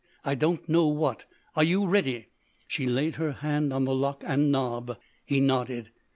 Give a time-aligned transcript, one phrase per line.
[0.25, 1.25] I don't know what.
[1.55, 2.29] Are you ready?"
[2.67, 4.97] She laid her hand on lock and knob.
[5.27, 5.91] He nodded.